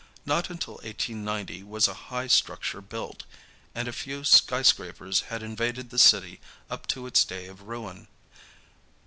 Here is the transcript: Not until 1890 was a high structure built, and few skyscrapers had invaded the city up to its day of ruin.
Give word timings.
Not 0.25 0.49
until 0.49 0.77
1890 0.77 1.61
was 1.61 1.87
a 1.87 1.93
high 1.93 2.25
structure 2.25 2.81
built, 2.81 3.23
and 3.75 3.93
few 3.93 4.23
skyscrapers 4.23 5.21
had 5.29 5.43
invaded 5.43 5.91
the 5.91 5.99
city 5.99 6.41
up 6.71 6.87
to 6.87 7.05
its 7.05 7.23
day 7.23 7.45
of 7.45 7.61
ruin. 7.61 8.07